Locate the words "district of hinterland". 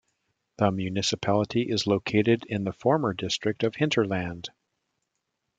3.13-4.49